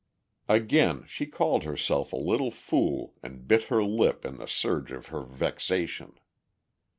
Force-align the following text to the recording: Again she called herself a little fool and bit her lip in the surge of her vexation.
Again 0.49 1.03
she 1.05 1.27
called 1.27 1.61
herself 1.63 2.11
a 2.11 2.15
little 2.17 2.49
fool 2.49 3.13
and 3.21 3.47
bit 3.47 3.65
her 3.65 3.83
lip 3.83 4.25
in 4.25 4.37
the 4.37 4.47
surge 4.47 4.89
of 4.91 5.09
her 5.13 5.21
vexation. 5.21 6.17